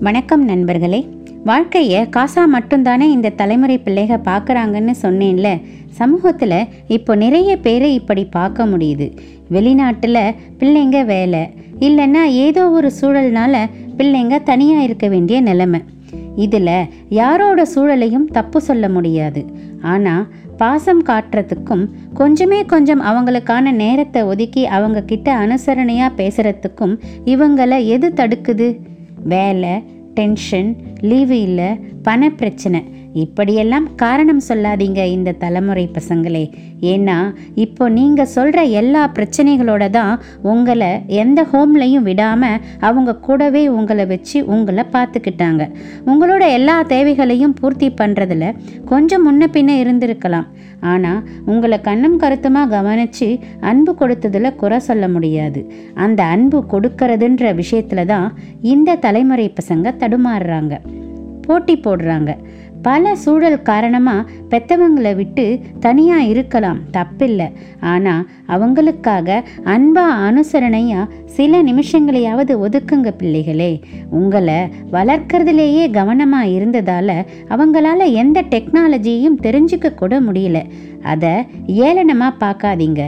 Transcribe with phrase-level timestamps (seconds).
[0.00, 1.08] வணக்கம் நண்பர்களே.
[1.44, 5.60] வாழ்க்கையை காசா மட்டும்தானே இந்த தலைமுறை பிள்ளைக பார்க்குறாங்கன்னு சொன்னேன்ல.
[5.88, 9.12] சமூகத்தில் இப்போ நிறைய பேரை இப்படி பார்க்க முடியுது.
[9.50, 11.40] வெளிநாட்டில் பிள்ளைங்க வேலை
[11.78, 15.80] இல்லைன்னா ஏதோ ஒரு சூழல்னால பிள்ளைங்க தனியாக இருக்க வேண்டிய நிலைமை.
[16.36, 19.44] இதில் யாரோட சூழலையும் தப்பு சொல்ல முடியாது.
[19.82, 20.26] ஆனால்
[20.56, 28.78] பாசம் காட்டுறதுக்கும் கொஞ்சமே கொஞ்சம் அவங்களுக்கான நேரத்தை ஒதுக்கி அவங்க கிட்ட அனுசரணையாக பேசுகிறதுக்கும் இவங்களை எது தடுக்குது?
[29.28, 29.74] வேலை
[30.14, 31.70] டென்ஷன் லீவு இல்லை
[32.02, 32.80] பணப்பிரச்சனை
[33.22, 36.42] இப்படியெல்லாம் காரணம் சொல்லாதீங்க இந்த தலைமுறை பசங்களே.
[36.92, 37.16] ஏன்னா
[37.64, 40.12] இப்போ நீங்கள் சொல்கிற எல்லா பிரச்சனைகளோட தான்
[40.52, 40.90] உங்களை
[41.22, 45.62] எந்த ஹோம்லையும் விடாமல் அவங்க கூடவே உங்களை வச்சு உங்களை பார்த்துக்கிட்டாங்க.
[46.10, 48.52] உங்களோட எல்லா தேவைகளையும் பூர்த்தி பண்ணுறதுல
[48.92, 50.48] கொஞ்சம் முன்ன பின்ன இருந்திருக்கலாம்.
[50.92, 51.22] ஆனால்
[51.52, 53.28] உங்களை கண்ணும் கருத்துமாக கவனித்து
[53.70, 55.62] அன்பு கொடுத்ததில் குறை சொல்ல முடியாது.
[56.04, 58.28] அந்த அன்பு கொடுக்கறதுன்ற விஷயத்தில் தான்
[58.74, 60.74] இந்த தலைமுறை பசங்க தடுமாறுறாங்க.
[61.46, 62.30] போட்டி போடுறாங்க.
[62.86, 65.44] பல சூழல் காரணமாக பெத்தவங்களை விட்டு
[65.84, 67.48] தனியாக இருக்கலாம் தப்பில்லை.
[67.92, 69.38] ஆனால் அவங்களுக்காக
[69.74, 73.72] அன்பா அனுசரணையாக சில நிமிஷங்களையாவது ஒதுக்குங்க பிள்ளைகளே.
[74.20, 74.58] உங்களை
[74.96, 77.16] வளர்க்கறதுலேயே கவனமாக இருந்ததால்
[77.54, 80.60] அவங்களால எந்த டெக்னாலஜியையும் தெரிஞ்சுக்க கூட முடியல.
[81.12, 81.32] அதை
[81.86, 83.02] ஏளனமாக பார்க்காதீங்க.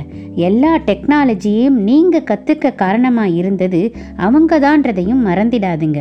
[0.46, 3.80] எல்லா டெக்னாலஜியையும் நீங்கள் கற்றுக்க காரணமாக இருந்தது
[4.16, 6.00] அவங்க தான்றதையும் மறந்திடாதுங்க.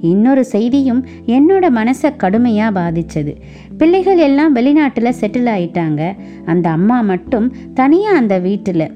[0.00, 3.32] இன்னொரு செய்தியும் என்னோட மனசை கடுமையாக பாதித்தது
[3.78, 6.02] பிள்ளைகள் எல்லாம் வெளிநாட்டில் செட்டில் ஆயிட்டாங்க.
[6.44, 8.86] அந்த அம்மா மட்டும் தனியாக அந்த வீட்டில்.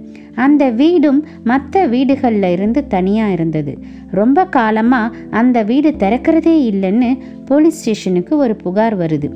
[0.45, 3.73] அந்த வீடும் மற்ற வீடுகளில் இருந்து தனியாக இருந்தது.
[4.11, 7.11] ரொம்ப காலமாக அந்த வீடு திறக்கிறதே இல்லைன்னு
[7.45, 9.31] போலீஸ் ஸ்டேஷனுக்கு ஒரு புகார் வருது.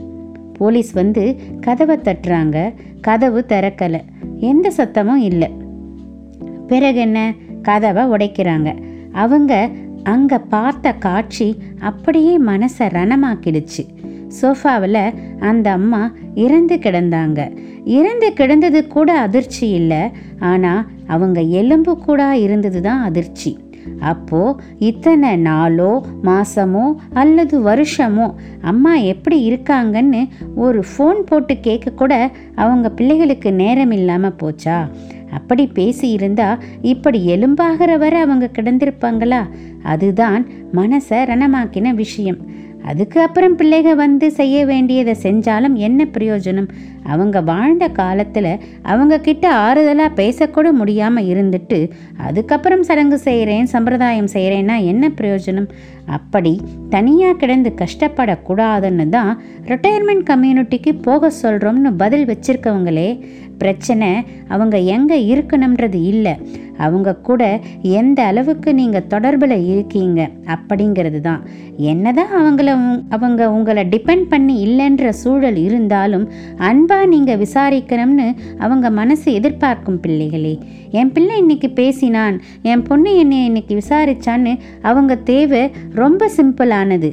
[0.59, 2.75] போலீஸ் வந்து கதவை தட்டுறாங்க.
[3.01, 4.01] கதவு திறக்கலை.
[4.41, 5.51] எந்த சத்தமும் இல்லை.
[6.67, 7.35] பிறகு என்ன?
[7.63, 8.75] கதவை உடைக்கிறாங்க.
[9.13, 9.71] அவங்க
[10.03, 13.85] அங்கே பார்த்த காட்சி அப்படியே மனசை ரணமாக்கிடுச்சு.
[14.41, 17.57] சோஃபாவில் அந்த அம்மா இறந்து கிடந்தாங்க.
[17.85, 20.03] இறந்து கிடந்தது கூட அதிர்ச்சி இல்லை.
[20.39, 23.59] ஆனால் அவங்க எலும்பு கூட இருந்தது தான் அதிர்ச்சி.
[24.01, 32.91] அப்போ இத்தனை நாளோ மாசமோ அல்லது வருஷமோ அம்மா எப்படி இருக்காங்கன்னு ஒரு ஃபோன் போட்டு கேட்க கூட அவங்க
[32.91, 34.91] பிள்ளைகளுக்கு நேரம் இல்லாமல் போச்சா?
[35.31, 39.43] அப்படி பேசி இருந்தா இப்படி எலும்பாகிற வரை அவங்க கிடந்திருப்பாங்களா?
[39.83, 42.39] அதுதான் மனசை ரணமாக்கின விஷயம்.
[42.91, 46.69] அதுக்கு அப்புறம் பிள்ளைக வந்து செய்ய வேண்டியதை செஞ்சாலும் என்ன பிரயோஜனம்?
[47.13, 48.51] அவங்க வாழ்ந்த காலத்தில்
[48.93, 51.79] அவங்க கிட்ட ஆறுதலாக பேசக்கூட முடியாமல் இருந்துட்டு
[52.27, 55.69] அதுக்கப்புறம் சடங்கு செய்கிறேன் சம்பிரதாயம் செய்கிறேன்னா என்ன பிரயோஜனம்?
[56.17, 56.53] அப்படி
[56.91, 59.33] தனியாக கிடந்து கஷ்டப்படக்கூடாதுன்னு தான்
[59.71, 63.11] ரிட்டையர்மெண்ட் கம்யூனிட்டிக்கு போக சொல்கிறோம்னு பதில் வச்சிருக்கவங்களே
[63.59, 64.09] பிரச்சனை
[64.55, 66.35] அவங்க எங்கே இருக்கணுன்றது இல்லை.
[66.79, 71.43] அவங்க கூட எந்த அளவுக்கு நீங்கள் தொடர்பில் இருக்கீங்க அப்படிங்கிறது தான்
[71.77, 79.33] என்னதான் அவங்கள உங்- அவங்க உங்களை டிபெண்ட் பண்ணி இல்லைன்ற சூழல் இருந்தாலும் அன்பாக நீங்கள் விசாரிக்கணும்னு அவங்க மனசு
[79.33, 80.59] எதிர்பார்க்கும் பிள்ளைகளே.
[80.91, 87.11] என் பிள்ளை இன்னைக்கு பேசினான் என் பொண்ணு என்னை இன்னைக்கு விசாரிச்சான்னு அவங்க தேவை ரொம்ப சிம்பிளானது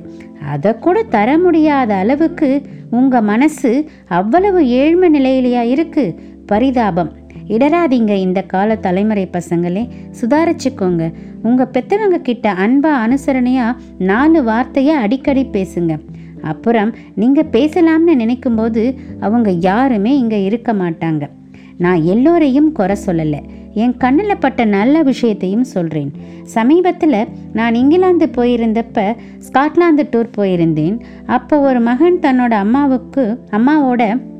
[0.47, 7.11] அதை கூட தர முடியாத அளவுக்கு உங்கள் மனசு அவ்வளவு ஏழ்மை நிலையிலையா இருக்குது பரிதாபம்.
[7.47, 9.87] இடராதீங்க இந்த கால தலைமுறை பசங்களே.
[10.21, 11.13] சுதாரிச்சுக்கோங்க.
[11.43, 15.99] உங்கள் பெத்தவங்க கிட்ட அன்பா அனுசரணையாக நாலு வார்த்தையை அடிக்கடி பேசுங்க.
[16.41, 21.29] அப்புறம் நீங்கள் பேசலாம்னு நினைக்கும்போது அவங்க யாருமே இங்கே இருக்க மாட்டாங்க.
[21.77, 23.39] நான் எல்லோரையும் குறை சொல்லலை.
[23.73, 26.11] என் கண்ணில் பட்ட நல்ல விஷயத்தையும் சொல்கிறேன்
[26.43, 29.15] சமீபத்தில் நான் இங்கிலாந்து போயிருந்தப்ப
[29.47, 30.99] ஸ்காட்லாந்து டூர் போயிருந்தேன்.
[31.25, 34.31] அப்போ ஒரு மகன் தன்னோட அம்மாவுக்கு அம்மாவோட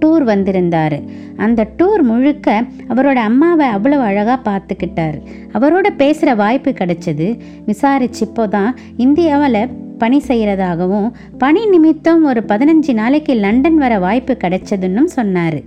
[0.00, 0.98] டூர் வந்திருந்தார்.
[1.36, 5.16] அந்த டூர் முழுக்க அவரோட அம்மாவை அவ்வளோ அழகாக பார்த்துக்கிட்டார்.
[5.52, 7.28] அவரோட பேசுகிற வாய்ப்பு கிடைச்சது.
[7.70, 9.60] விசாரிச்சப்போ தான் இந்தியாவில்
[9.98, 11.06] பணி செய்கிறதாகவும்
[11.38, 15.58] பணி நிமித்தம் ஒரு பதினஞ்சு நாளைக்கு லண்டன் வர வாய்ப்பு கிடைச்சதுன்னும் சொன்னார்.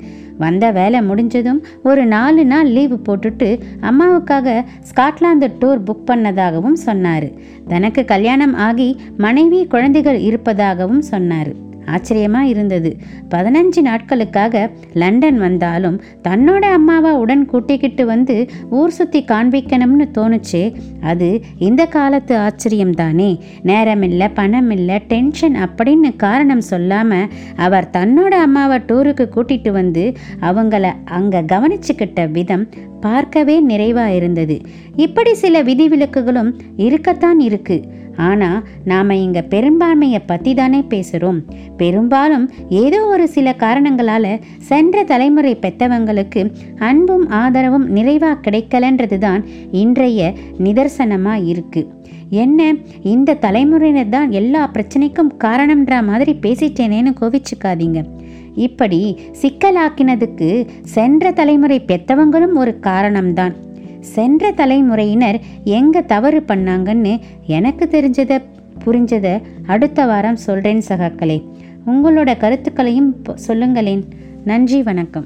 [0.44, 3.50] வந்த வேலை முடிஞ்சதும் ஒரு நாலு நாள் லீவு போட்டுட்டு
[3.90, 7.28] அம்மாவுக்காக ஸ்காட்லாந்து டூர் புக் பண்ணதாகவும் சொன்னார்.
[7.68, 11.52] தனக்கு கல்யாணம் ஆகி மனைவி குழந்தைகள் இருப்பதாகவும் சொன்னார்.
[11.94, 12.92] ஆச்சரியமா இருந்தது.
[13.30, 14.64] பதினஞ்சு நாட்களுக்காக
[14.94, 15.98] லண்டன் வந்தாலும்
[16.28, 18.38] தன்னோட அம்மாவை உடன் கூட்டிக்கிட்டு வந்து
[18.70, 20.64] ஊர் சுற்றி காண்பிக்கணும்னு தோணுச்சே.
[21.02, 23.30] அது இந்த காலத்து ஆச்சரியம் தானே
[23.62, 30.06] நேரம் இல்லை பணம் இல்லை டென்ஷன் அப்படின்னு காரணம் சொல்லாமல் அவர் தன்னோட அம்மாவை டூருக்கு கூட்டிட்டு வந்து
[30.42, 30.86] அவங்கள
[31.18, 32.66] அங்கே கவனிச்சுக்கிட்ட விதம்
[33.02, 34.56] பார்க்கவே நிறைவாக இருந்தது.
[34.96, 36.50] இப்படி சில விதிவிலக்குகளும்
[36.86, 37.86] இருக்கத்தான் இருக்குது
[38.28, 41.40] ஆனால் நாம் இங்கே பெரும்பான்மையை பற்றி தானே பேசுகிறோம்
[41.78, 46.44] பெரும்பாலும் ஏதோ ஒரு சில காரணங்களால் சென்ற தலைமுறை பெற்றவங்களுக்கு
[46.80, 49.44] அன்பும் ஆதரவும் நிறைவாக கிடைக்கலன்றது தான்
[49.84, 51.98] இன்றைய நிதர்சனமாக இருக்குது
[52.44, 52.62] என்ன
[53.12, 58.00] இந்த தலைமுறையினர் தான் எல்லா பிரச்சனைக்கும் காரணம்ன்ற மாதிரி பேசிட்டேனேன்னு கோவிச்சுக்காதீங்க.
[58.56, 59.00] இப்படி
[59.42, 60.50] சிக்கலாக்கினதுக்கு
[60.96, 63.54] சென்ற தலைமுறை பெற்றவங்களும் ஒரு காரணம்தான்.
[64.00, 68.42] சென்ற தலைமுறையினர் எங்கே தவறு பண்ணாங்கன்னு எனக்கு தெரிஞ்சதை
[68.86, 71.44] புரிஞ்சதை அடுத்த வாரம் சொல்கிறேன் சகாக்களே.
[71.88, 74.08] உங்களோட கருத்துக்களையும் சொல்லுங்களேன்.
[74.46, 75.26] நன்றி வணக்கம்.